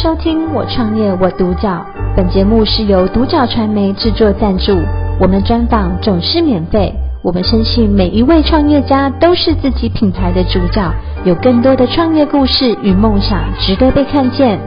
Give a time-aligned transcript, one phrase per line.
[0.00, 1.84] 收听我创业我独角，
[2.16, 4.78] 本节目是由独角传媒制作赞助，
[5.20, 6.94] 我们专访总是免费。
[7.20, 10.88] 我们深信每一位创业家都是自己品牌的主角，
[11.24, 14.60] 有更多的创业故事与梦想值得被看见。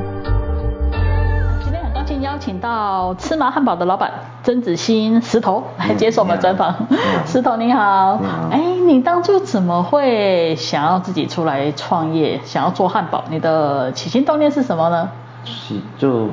[1.63, 4.11] 今天很高兴邀请到吃麻汉堡的老板
[4.43, 6.75] 曾子欣石头来接受我们专访。
[6.89, 13.23] 嗯、 石头你好，你好，哎，你当初怎么会想要自己出来创业，想要做汉堡？
[13.29, 15.09] 你的起心动念是什么呢？
[15.43, 16.29] 是就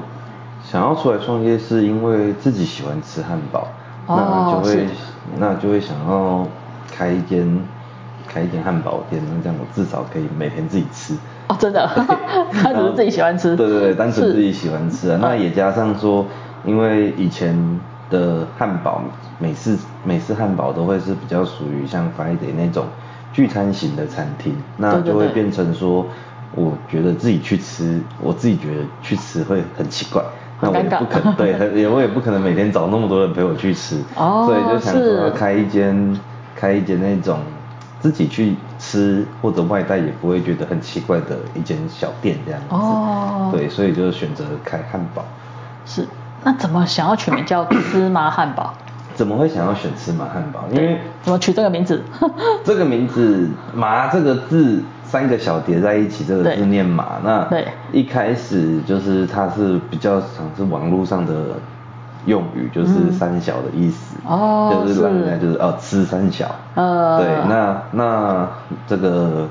[0.62, 3.66] 想要出来创业，是因为自己喜欢吃汉堡，
[4.06, 4.86] 哦、那就会
[5.38, 6.46] 那就会想要
[6.94, 7.58] 开一间
[8.26, 11.14] 开一间汉堡店，那这样我至少可以每天自己吃。
[11.48, 11.88] 哦，真的，
[12.52, 13.56] 他只是自己喜欢吃。
[13.56, 15.18] 对对对，单纯自己喜欢吃啊。
[15.22, 16.26] 那也加上说，
[16.64, 17.80] 因为以前
[18.10, 19.00] 的汉堡
[19.38, 22.84] 美式美式汉堡都会是比较属于像 Friday 那种
[23.32, 26.04] 聚餐型的餐厅，那就会变成说。
[26.54, 30.22] 我觉得自己去吃，我自己觉得去吃会很奇怪，
[30.60, 36.18] 那我也不可能对， 也我也不可能每天找那么多人陪我去吃，哦，所以就想说开一间，
[36.56, 37.38] 开一间那种
[38.00, 45.24] 自己去吃或者外带也不会觉得很奇怪的一间小店这样子，哦，对，所以就选择开汉堡。
[45.84, 46.06] 是，
[46.44, 48.74] 那怎么想要取名叫芝麻汉堡？
[49.14, 50.64] 怎么会想要选芝麻汉堡？
[50.70, 52.02] 因为怎么取这个名字？
[52.62, 57.18] 这个名字“麻”这个字三个小叠在一起，这个字念“马”。
[57.24, 61.32] 那对，一开始就是它是比较常是网络上的
[62.26, 64.16] 用语，就是三小的意思。
[64.26, 66.54] 哦、嗯，就是让人家就是哦吃三小。
[66.74, 68.48] 呃，对，那那
[68.86, 69.48] 这个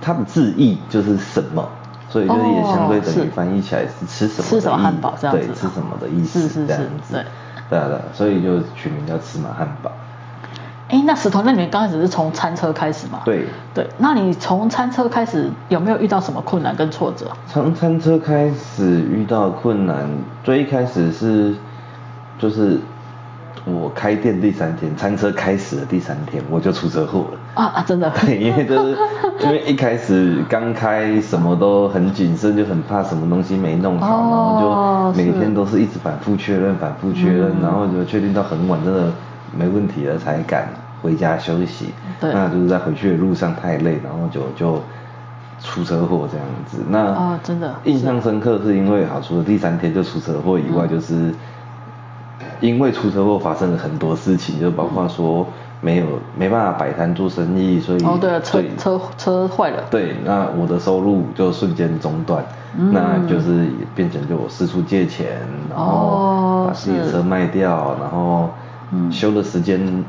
[0.00, 1.68] 它的字义就是什么，
[2.08, 4.28] 所以就是也相对等于翻译起来是吃
[4.60, 5.46] 什么汉堡这样子？
[5.46, 6.66] 对，吃什么的意思？
[6.66, 7.12] 这样子。
[7.12, 7.24] 对。
[7.68, 9.90] 对啊，对啊，所以就取名叫吃麻汉堡。
[10.88, 13.20] 哎，那石头，那你们刚开始是从餐车开始吗？
[13.24, 17.26] 对对，那你从餐车开始有没有遇到什么困难跟挫折？
[17.46, 20.08] 从餐车开始遇到困难，
[20.44, 21.54] 最一开始是
[22.38, 22.78] 就是。
[23.68, 27.38] 我开店第三天，餐车开始的第三天，我就出车祸了。
[27.54, 28.08] 啊啊，真的？
[28.22, 28.96] 对，因为就是
[29.42, 34.70] 因为一开始刚开，什么都很谨慎，就很怕什么东西没弄好，哦、然
[35.02, 39.10] 后就每天都是一直反复确认，反复确认，嗯、然后就确定到很晚，真的
[39.52, 40.68] 没问题了才敢
[41.02, 41.90] 回家休息。
[42.20, 42.32] 对。
[42.32, 44.80] 那就是在回去的路上太累，然后就就
[45.60, 46.78] 出车祸这样子。
[46.88, 47.74] 那啊，真的。
[47.84, 51.14] 印象深刻是因为好，除了第三天就出车祸以外，就是。
[51.14, 51.34] 嗯
[52.60, 55.46] 因为出车祸发生了很多事情，就包括说
[55.82, 59.82] 没有没办法摆摊做生意，所以哦对啊，车车车坏了。
[59.90, 62.42] 对，那我的收入就瞬间中断，
[62.78, 68.48] 嗯、那就是变成就我四处借钱，然后把自己的车卖掉，哦、然后
[69.10, 70.04] 修的时间，嗯、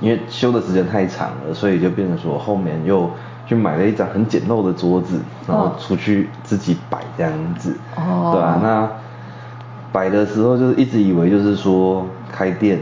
[0.00, 3.10] 因为修的时间太长了，所以就变成说后面又
[3.46, 8.88] 去买了一张很简陋的桌子，然后出去自己摆这样子，哦、对啊，那。
[9.92, 12.80] 摆的时候就是一直以为就是说开店，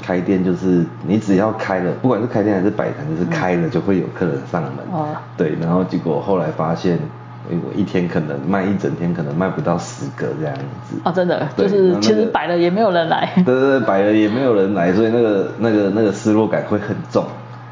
[0.00, 4.72] 开店就是你只要开了，不管是开店还是摆摊，就是开了就会有客人上门。
[4.92, 5.16] 哦、嗯。
[5.36, 6.96] 对，然后结果后来发现，
[7.48, 10.54] 我一天可能卖一整天，可能卖不到十个这样
[10.88, 10.96] 子。
[11.04, 13.28] 哦，真的，就是其实摆了也没有人来。
[13.44, 17.24] 对对对，摆了也没有人来，所以那个那个那个失落感会很重。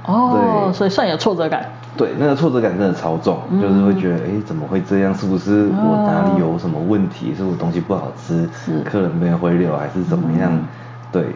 [0.07, 1.65] 哦，对所以算有挫折感。
[1.97, 5.15] 对，那个挫折感真的超重，嗯、就是会觉得，哎，怎么会这样？
[5.15, 7.33] 是不是我哪里有什么问题？
[7.33, 10.51] 哦、是我东西不好吃，是客人没有回流，还是怎么样？
[10.53, 10.65] 嗯、
[11.13, 11.27] 对，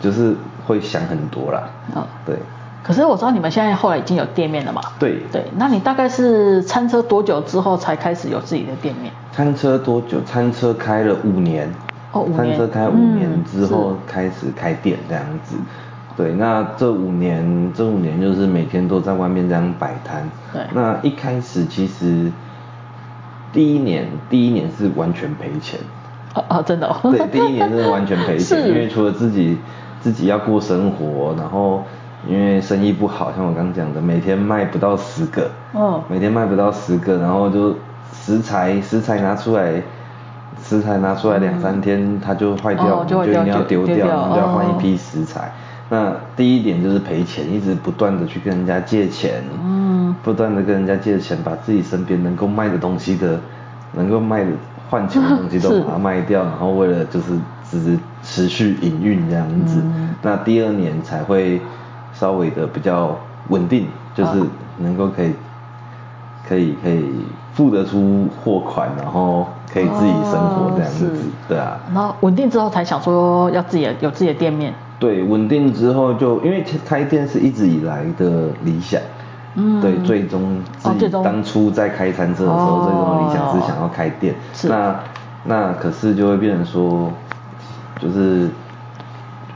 [0.00, 0.34] 就是
[0.66, 1.62] 会想很多啦。
[1.94, 2.36] 哦，对。
[2.82, 4.82] 可是我知道你们现在后来已经有店面了嘛？
[4.98, 9.12] 对对，那你大概是餐车多久之后才开始有自己的店面？
[9.32, 10.20] 餐车多久？
[10.22, 11.72] 餐车开了五年。
[12.12, 12.36] 哦，五年。
[12.36, 15.56] 餐车开五年之后开始开店这样子。
[15.56, 15.66] 嗯
[16.14, 20.28] 对，那这五年，这五年就是每天都在外面这样摆摊。
[20.52, 20.60] 对。
[20.74, 22.30] 那一开始其实
[23.50, 25.80] 第一年，第一年是完全赔钱。
[26.34, 26.98] 哦哦，真的哦。
[27.04, 29.56] 对，第一年是完全赔钱， 是因为除了自己
[30.02, 31.82] 自己要过生活，然后
[32.26, 35.50] 因为生意不好，像我刚刚讲的，每天卖不到十个。
[35.72, 36.02] 哦。
[36.08, 37.74] 每天卖不到十个，然后就
[38.12, 39.82] 食材食材拿出来，
[40.62, 45.40] 食材拿出来两三天它就坏掉，哦、就，就一定要丢掉，丢掉然后就要换一批食材。
[45.40, 45.52] 哦
[45.92, 53.38] 那第一点就是赔钱，一直不断的去跟人家借钱，嗯，不断的跟人家借钱，把自己身边能够卖的东西的，
[53.92, 54.50] 能够卖的
[54.88, 57.38] 换钱的东西都 把它卖掉，然后为了就是
[57.70, 59.82] 只是持续营运这样子。
[59.84, 61.60] 嗯、那第二年才会
[62.14, 63.16] 稍微的比较
[63.48, 64.42] 稳定，就是
[64.78, 65.32] 能够可以
[66.48, 67.10] 可以可以
[67.52, 71.10] 付得出货款，然后可以自己生活这样子，哦、
[71.48, 71.78] 对啊。
[71.94, 74.72] 然后稳定之后才想说要自己有自己的店面。
[74.98, 79.00] 对，稳定之后就因为开店是一直以来的理想，
[79.56, 84.34] 嗯，对，最终自己当初在开餐车的时候，最终的理想是想要开店。
[84.52, 84.68] 是。
[84.68, 85.00] 那
[85.44, 87.10] 那可是就会变成说，
[87.98, 88.48] 就是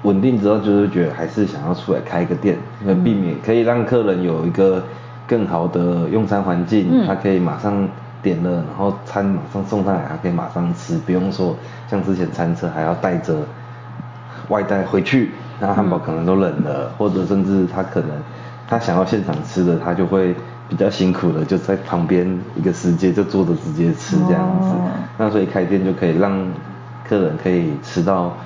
[0.06, 4.82] 稳定之后，就是觉得还是想要出来开一个店，因为避免可以让客人有一个
[5.26, 7.88] 更好的用餐环境，嗯、他可以马上
[8.23, 11.56] 点了，然后餐马上送上来，他可以马上吃，不用说
[11.88, 13.35] 像之前餐车还要带着
[14.49, 18.11] 外带回去，那汉堡可能都冷了，嗯、或者甚至他可能
[18.69, 20.35] 他想要现场吃的，他就会。
[20.69, 22.26] 比较辛苦的就在旁边
[22.56, 26.44] 一个时间就坐着直接吃这样子，哦、那所以开店就可以让
[27.09, 28.37] 客人可以吃到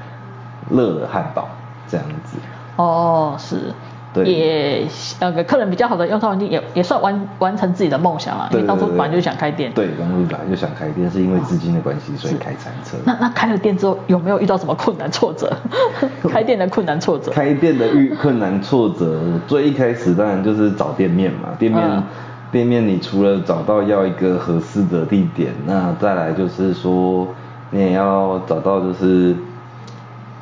[0.69, 1.49] 热的汉堡
[1.91, 2.39] 这样子。
[2.77, 3.73] 哦，是。
[4.13, 4.89] 对，也
[5.21, 8.49] 那个客人比较好的用餐环境，也也算完完成自己的梦想了。
[8.51, 9.71] 因为当初本来就想开店。
[9.73, 12.97] 对，当初本来就想开店，是因为资金的关系，所以开餐车。
[13.05, 15.57] 那那开了店之后，有没有遇到什么困难挫折？
[16.29, 17.31] 开店的困难挫折？
[17.31, 21.51] 开店的遇困难挫折，最一开始当然就是找店面嘛。
[21.57, 22.03] 店面，嗯、
[22.51, 27.29] 店面你除了找到要一个合适的地点，那再来就是说，
[27.71, 29.37] 你也要找到就是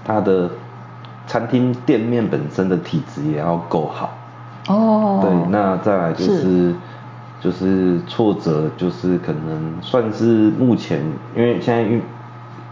[0.06, 0.48] 它的。
[1.28, 4.16] 餐厅店面本身的体质也要够好
[4.66, 5.20] 哦。
[5.22, 6.74] 对，那再来就是，是
[7.40, 11.00] 就是挫折，就是可能算是目前，
[11.36, 12.02] 因为现在运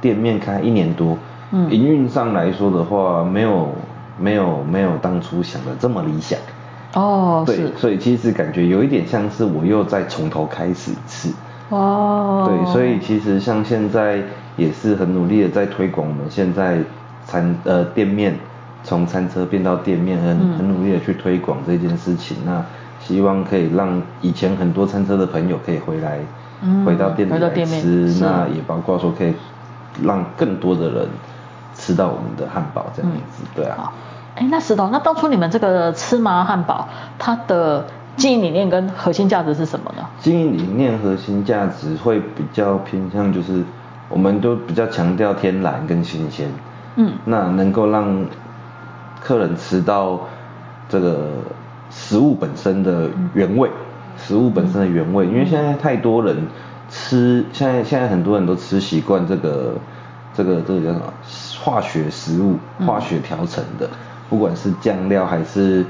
[0.01, 1.19] 店面开一年多，
[1.53, 3.69] 嗯，营运上来说的话，没有
[4.19, 6.39] 没有没有当初想的这么理想。
[6.95, 11.31] 哦，对，所以其实感觉有一点像是我又再从头开始一次。
[11.69, 12.49] 哦。
[12.49, 14.23] 对，所以其实像现在
[14.57, 16.79] 也是很努力的在推广我们现在。
[17.27, 18.39] 餐呃店面
[18.83, 22.37] 从餐车变到店面，很很努力的去推广这件事情。
[22.45, 22.65] 嗯、那
[23.05, 26.21] 希望可以让以前很多餐车的朋友可以回来，
[26.63, 28.15] 嗯、回到店里来吃。
[28.21, 29.35] 那也包括说可以
[30.03, 31.09] 让更多的人
[31.75, 33.93] 吃到我们的汉堡这样子，嗯、对啊。
[34.37, 36.89] 哎，那石头，那当初你们这个吃麻汉堡，
[37.19, 37.87] 它的
[38.17, 40.07] 经营理念跟核心价值是什么呢？
[40.21, 43.65] 经营理念核心价值会比较偏向就是，
[44.09, 46.49] 我们都比较强调天然跟新鲜。
[46.97, 48.27] 嗯，那能够让
[49.23, 50.21] 客人吃到
[50.89, 51.29] 这个
[51.91, 53.71] 食物本身的原味，
[54.17, 56.37] 食物本身的原味，因为现在太多人
[56.89, 59.75] 吃，现在现在很多人都吃习惯这个
[60.35, 61.13] 这个这个叫什么
[61.63, 62.57] 化学食物，
[62.87, 63.89] 化学调成的，
[64.31, 65.85] 不管是酱料还是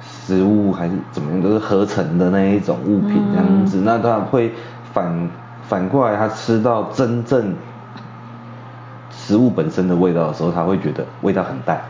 [0.00, 4.52] 食物还是怎么样，都是合成的那一种物品这样子，那他会
[4.94, 5.30] 反
[5.68, 7.54] 反过来，他吃到真正。
[9.26, 11.80] 食物本身的味道的时候，他会觉得味道很淡，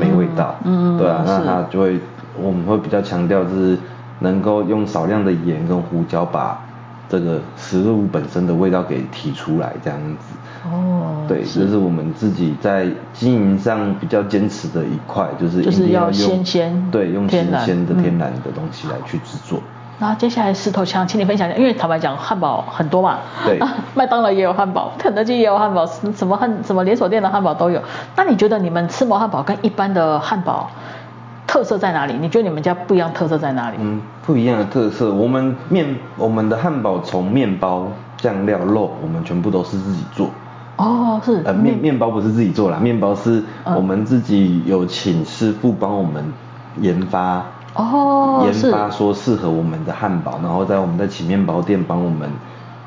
[0.00, 0.54] 没味道。
[0.64, 2.00] 嗯，对啊，那他就会，
[2.40, 3.76] 我们会比较强调就是
[4.20, 6.58] 能够用少量的盐跟胡椒把
[7.06, 10.34] 这个食物本身的味道给提出来，这样子。
[10.64, 11.26] 哦。
[11.28, 16.42] 对，这是我们自己在经营上比较坚持的一块，就是一定要用
[16.90, 19.60] 对，用新鲜的天然的东西来去制作。
[19.98, 23.58] 然后接下来石头强，请你分享一下，因为坦白讲，汉堡很多嘛，对，
[23.94, 27.82] 麦当劳也有汉堡，肯德基也有汉堡，什么汉什么连锁店的汉堡都有。
[28.14, 30.70] 那你觉得你们吃毛汉堡跟一般的汉堡
[31.48, 32.14] 特色在哪里？
[32.20, 33.76] 你觉得你们家不一样特色在哪里？
[33.80, 40.30] 嗯，不一样的特色，我们面我们的汉堡从面包、酱料、肉，我们全部都是自己做。
[40.76, 41.42] 哦，是。
[41.44, 46.32] 呃，面面包不是自己做啦，面包是我们自己有请师傅帮我们
[46.80, 47.42] 研发。
[47.74, 48.17] 哦，
[48.50, 52.30] 研发说适合我们的汉堡，然后在我们的起面包店帮我们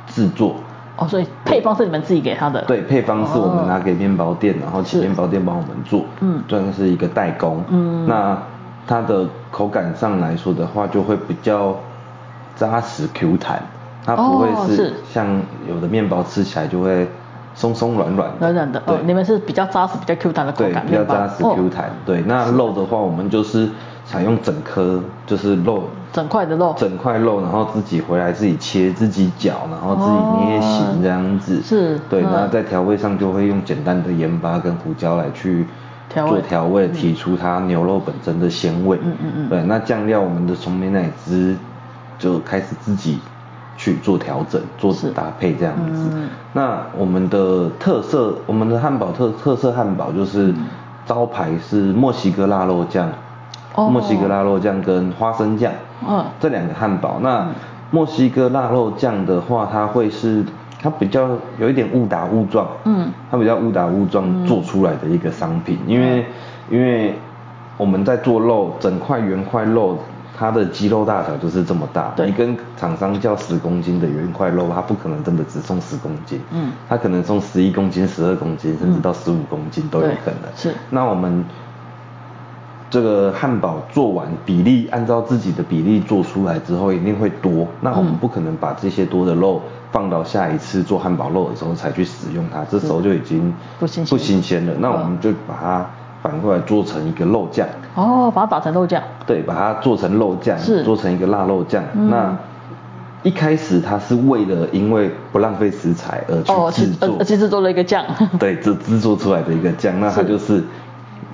[0.08, 0.56] 制作。
[0.98, 2.62] 哦，所以配方是你们自己给他的？
[2.64, 6.04] 对，配方是我们拿给面包店，然后起面包店帮我们做。
[6.20, 7.64] 嗯，算是一个代工。
[7.70, 8.38] 嗯，那
[8.86, 11.76] 它的口感上来说的话，就会比较
[12.56, 13.64] 扎实 Q 弹，
[14.06, 17.08] 它不会是像有的面包吃起来就会
[17.56, 18.30] 松松软软。
[18.40, 18.80] 软软的。
[18.86, 20.86] 对，你们是比较扎实、比较 Q 弹的口感。
[20.86, 21.90] 对，比较扎实 Q 弹。
[22.06, 23.70] 对，那肉的话，我们就是。
[24.12, 31.60] 采用整颗就是肉，整块的肉，整块肉，然后自己回来自己切，自己搅，然后自己捏形这样子。
[31.60, 32.00] 哦、是。
[32.10, 35.66] 对，然后在调味上就会用简单的盐巴跟胡椒来去
[36.14, 39.00] 做调味，提出它牛肉本身的鲜味。
[39.02, 39.50] 嗯嗯嗯。
[39.50, 41.56] 对，那酱料我们的从美奶滋
[42.20, 43.18] 就开始自己
[43.78, 46.10] 去做调整，做搭配这样子。
[46.12, 50.54] 嗯、那我们的特色，我们的汉堡特特色汉堡就是
[51.06, 53.10] 招牌是墨西哥腊肉酱。
[53.76, 55.72] 墨西哥腊肉酱跟花生酱，
[56.08, 57.20] 嗯，这两个汉堡。
[57.22, 57.48] 那
[57.90, 60.44] 墨西哥腊肉酱的话，它会是
[60.82, 66.26] 它比较有一点误打误撞，嗯，它比较误打误撞做出来的一个商品，因为
[66.70, 67.14] 因为
[67.78, 69.98] 我们在做肉，整块圆块肉，
[70.38, 80.50] 它的肌肉大小就是这么大，你跟厂商叫十公斤的圆块肉，它不可能真的只送十公斤，嗯，它可能送十一公斤、十二公斤，甚至到十五公斤都有可能。
[80.56, 81.46] 是，那我们。
[82.92, 87.66] 这个汉堡做完比例，按照自己的比例做出来之后，一定会多。
[87.80, 89.62] 那我们不可能把这些多的肉
[89.94, 94.74] 放到下一次做汉堡肉的时候才去使用它，这时候就已经不新不新鲜了。
[94.80, 95.90] 那我们就把它
[96.22, 97.66] 反过来做成一个肉酱。
[97.96, 99.02] 哦，把它打成肉酱。
[99.26, 101.82] 对，把它做成肉酱，是做成一个腊肉酱。
[101.94, 102.38] 嗯、那
[103.24, 108.04] 一开始它是为了因为不浪费食材而去制作，而去制作了一个酱。
[108.38, 110.62] 对，这制作出来的一个酱，那它就是。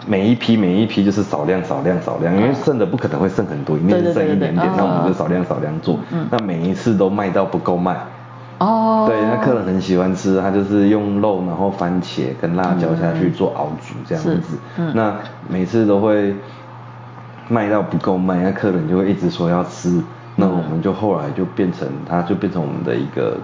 [0.06, 5.98] 每一批每一批就是少量少量少量，因为剩的不可能会剩很多，一定是剩一点点，那我们就少量少量做。
[6.30, 7.98] 那每一次都卖到不够卖。
[8.60, 9.06] 哦。
[9.08, 14.40] 对，那客人很喜欢吃，他就是用肉，然后番茄跟辣椒下去做熬煮这样子。
[14.78, 14.92] 嗯。
[14.96, 15.16] 那
[15.50, 16.36] 每次都会
[17.50, 20.02] 卖到不够卖，那客人就会一直说要吃，
[20.36, 23.38] 那我们就后来就变成，它就变成我们的一个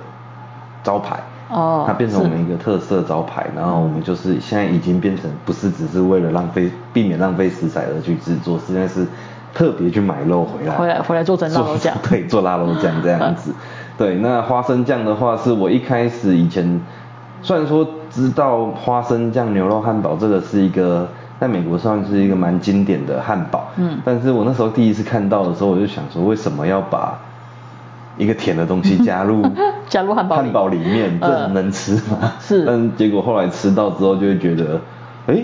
[0.83, 1.17] 招牌。
[1.53, 9.05] 哦，它变成我们一个特色招牌，然后我们就是现在已经变成不是只是为了浪费避免浪费食材而去制作，实在是
[9.53, 13.53] 特别去买肉回来，回来回来做成腊肉酱， 对，做腊肉酱这样子。
[13.95, 16.81] 对，那花生酱的话，是我一开始以前
[17.41, 21.07] 虽然说知道花生酱牛肉汉堡这个是一个
[21.39, 27.19] 在美国算是一个蛮经典的汉堡，嗯，但是我那时候第一次看到的时候，我就想说为什么要把
[28.17, 29.43] 一个甜的东西加入
[29.93, 32.33] 加入汉堡汉堡里面，这能吃吗？
[32.39, 32.65] 是。
[32.65, 34.81] 但结果后来吃到之后，就会觉得，
[35.27, 35.43] 哎，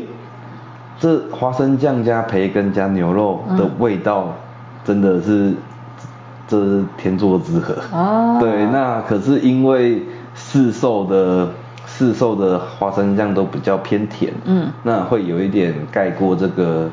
[1.00, 4.34] 这花生酱加培根加牛肉的味道，
[4.84, 5.54] 真的是
[6.48, 7.76] 这是天作之合。
[7.94, 8.38] 哦。
[8.40, 10.02] 对，那可是因为
[10.34, 11.50] 市售的
[11.86, 16.90] 市售的花生酱都比较偏甜，嗯，那会有一点盖过这个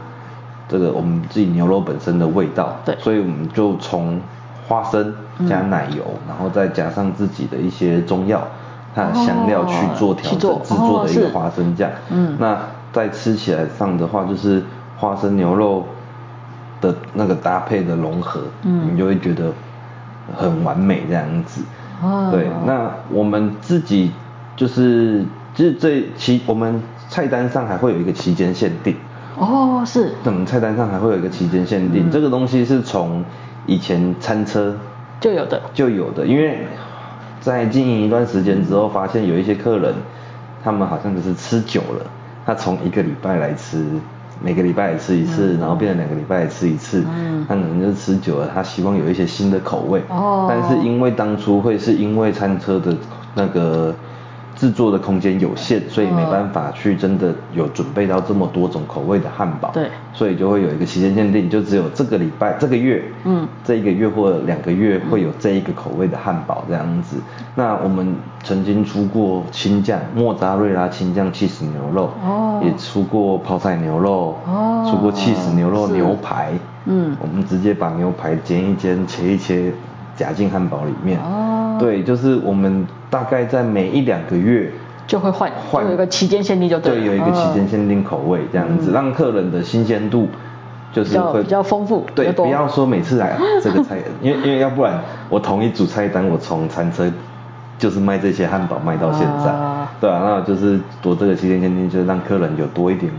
[0.68, 2.76] 这个我们自己牛肉本身的味道。
[2.84, 2.94] 对。
[2.98, 4.20] 所以我们就从
[4.68, 5.14] 花生
[5.48, 8.46] 加奶油，嗯、然后再加上自己的一些中药、
[8.94, 11.88] 它的香料去做调整制作的一个花生酱。
[12.10, 12.58] 嗯，那
[12.92, 14.62] 在吃起来上的话，就是
[14.96, 15.84] 花生牛肉
[16.80, 19.52] 的那个搭配的融合，嗯，你就会觉得
[20.36, 21.62] 很完美这样子。
[22.02, 24.10] 哦，对，那我们自己
[24.56, 28.96] 就是就是这期我们菜单上还会有一个期间限定。
[29.38, 30.12] 哦，是。
[30.24, 33.24] 我们菜单上还会有一个期间限定，嗯、这个东西是从。
[33.68, 34.72] 以前餐车
[35.18, 36.60] 就有的，就有的，因为
[37.40, 39.92] 在经营一段时间之后，发现有一些客人，
[40.62, 42.06] 他们好像就是吃久了，
[42.46, 43.84] 他从一个礼拜来吃，
[44.40, 52.94] 每个礼拜来吃一次，嗯、然后变成两个礼拜来吃一次，嗯，他可能就是吃久了，他希望有一些新的口味，哦，但是因为当初会是因为餐车的
[53.34, 53.92] 那个。
[54.56, 59.70] 制作的空间有限，所以没办法去真的有准备到这么多种口味的汉堡。
[59.74, 67.18] 对，所以就会有一个期间限定，就只有这个礼拜、这个月，嗯，这一个月或两个月会有这一个口味的汉堡这样子。
[67.54, 76.52] 那我们曾经出过青酱莫扎瑞拉青酱气死牛肉，哦，也出过泡菜牛肉，哦，出过气死牛肉牛排，
[76.86, 79.70] 嗯，我们直接把牛排煎一煎、切一切，
[80.16, 81.18] 夹进汉堡里面。
[81.20, 81.45] 哦，
[81.78, 82.86] 对，就是我们。
[83.08, 84.70] 大概在每一两个月
[85.06, 86.96] 就会换，换有一个期间限定就对。
[86.96, 90.28] 对，有一个期间限定口味这样子，嗯、让客人的新鲜度
[90.92, 92.04] 就是会比较丰富。
[92.16, 97.10] 对，不要说每次来、啊、这个菜， 因为因为要不然我同一组菜单，我从餐车
[97.78, 103.10] 就是卖这些汉堡卖到现在，啊对啊，那就是多这个期间限定，就是让客人有多一点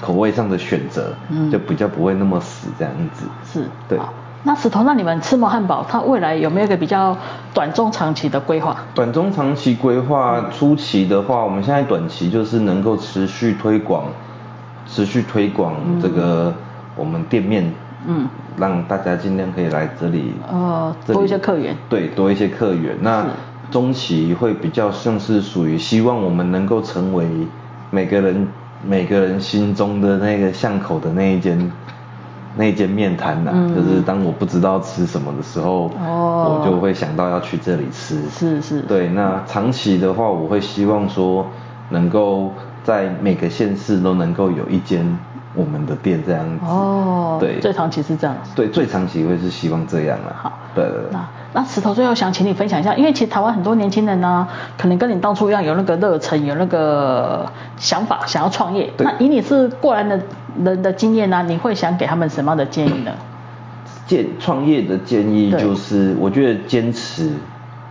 [0.00, 3.26] 口味上的选择，嗯、就比较不会那么死这样子。
[3.44, 3.98] 是，对。
[4.46, 7.16] 那石头，那你们吃摩汉堡，它未来有没有一个比较
[7.54, 8.76] 短中长期的规划？
[8.94, 14.04] 短中长期规划，初期的话，我们现在短期就是能够持续推广，
[14.86, 16.54] 持续推广这个
[16.94, 17.72] 我们店面，
[18.06, 22.94] 嗯，让大家尽量可以来这里，哦，多一些客源，对，多一些客源。
[23.00, 23.24] 那
[23.70, 27.26] 中期会比较像是属于希望我们能够成为
[27.90, 28.46] 每个人
[28.86, 31.72] 每个人心中的那个巷口的那一间。
[32.56, 38.28] 那间面摊呐，嗯、就是当我不知道吃什么的时候，哦、我就会想到要去这里吃。
[38.30, 38.80] 是是。
[38.82, 41.44] 对，那长期的话，我会希望说，
[41.90, 42.52] 能够
[42.84, 45.18] 在每个县市都能够有一间
[45.56, 46.64] 我们的店这样子。
[46.64, 47.38] 哦。
[47.40, 47.58] 对。
[47.58, 48.36] 最长期是这样。
[48.54, 50.36] 对，最长期会是希望这样啦。
[50.40, 50.52] 好。
[50.76, 51.10] 对对对。
[51.10, 57.44] 那那石头最后想请你分享一下，因为其实台湾很多年轻人呢、啊，可能跟你当初一样有那个热忱，有那个
[57.76, 58.92] 想法，想要创业。
[58.98, 60.20] 那以你是过来的。
[60.62, 61.42] 人的经验呢、啊？
[61.42, 63.12] 你会想给他们什么样的建议呢？
[64.06, 67.32] 建创业的建议就是，我觉得坚持、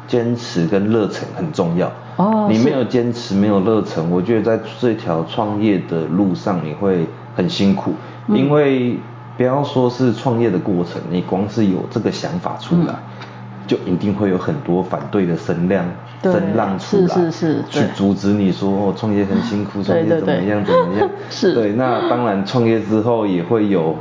[0.08, 1.92] 坚持跟热忱很重要。
[2.18, 2.48] 哦。
[2.52, 7.96] 你没有坚持，没有热忱，我觉得在这条创业的路上你会很辛苦。
[8.28, 8.98] 嗯、因为
[9.36, 13.23] 不要说是创业的过程，你光是有这个想法出来，嗯、
[13.68, 15.86] 就一定会有很多反对的声量。
[16.24, 21.10] 声浪出来，是是是，去阻止你说哦，创业很辛苦，创业怎么样怎么样？
[21.30, 23.94] 是，对，那当然创业之后也会有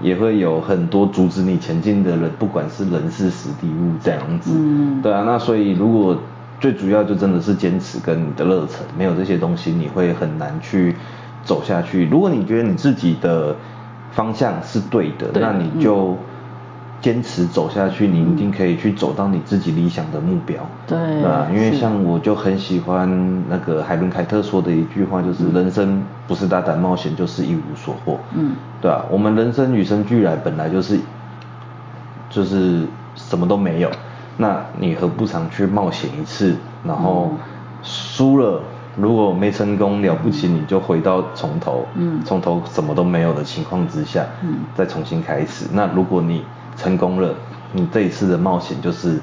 [0.00, 4.52] 也会有很多阻止你前进的人，不管是人事实地物这样子。
[4.54, 6.16] 嗯，对啊，那所以如果
[6.58, 10.96] 最主要就真的是坚持跟你的热忱，没有这些东西，你会很难去
[11.44, 12.06] 走下去。
[12.06, 13.54] 如果你觉得你自己的
[14.12, 16.16] 方向是对的，对，那你就。
[17.00, 20.56] 坚持走下去，你一定可以去走到你自己理想的目标。
[20.86, 23.08] 对，啊，因为像我就很喜欢
[23.48, 28.18] 那个海伦凯特说的一句话，就是人生不是大胆冒险，就是一无所获。
[28.34, 30.98] 嗯，对啊，我们人生与生俱来本来就是
[32.28, 33.90] 就是什么都没有，
[34.36, 36.56] 那你何不常去冒险一次？
[36.84, 37.32] 然后
[37.82, 38.60] 输了，
[38.96, 45.66] 如果没成功，了不起你就回到从头，嗯，从头什么都没有的情况之下，嗯，再重新开始。
[45.72, 46.44] 那如果你
[46.78, 47.34] 成功了，
[47.72, 49.18] 你这一次的冒险就是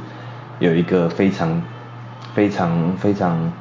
[0.60, 1.62] 有一个非常、
[2.34, 3.52] 非常、非常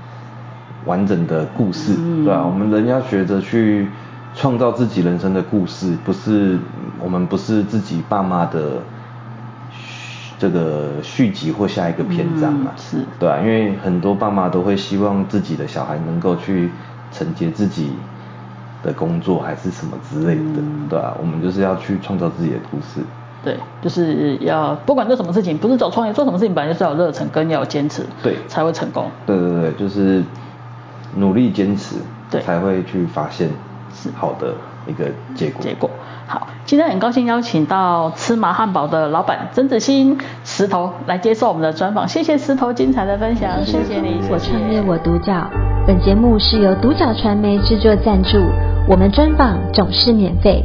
[0.84, 2.44] 完整的故事，嗯、对吧？
[2.44, 3.88] 我们人要学着去
[4.34, 6.58] 创造自己人生的故事，不是
[6.98, 8.82] 我们不是自己爸妈的
[10.38, 12.72] 这个续集或下一个篇章嘛？
[12.74, 13.38] 嗯、是，对啊？
[13.40, 16.70] 因为很多爸妈都会希望自己的小孩能够去
[17.12, 17.92] 承接自己
[18.82, 21.16] 的工作，还是什么之类的，嗯、对吧？
[21.20, 23.00] 我们就是要去创造自己的故事。
[23.44, 29.10] 对，就是要不管做什么事情，不是走创业，做什么事情本来就是要有热忱跟要有坚持，对，才会成功。
[29.26, 30.22] 对对对，就是
[31.16, 31.96] 努力坚持，
[32.30, 33.50] 对，才会去发现
[33.92, 34.54] 是好的
[34.86, 35.60] 一个结果。
[35.62, 35.90] 结果
[36.26, 44.20] 好，今天很高兴邀请到吃麻汉堡的老板曾子欣石头来接受我们的专访，谢谢石头精彩的分享，谢谢你。
[44.30, 45.46] 我创业我独角，
[45.86, 48.38] 本节目是由独角传媒制作赞助，
[48.88, 50.64] 我们专访总是免费。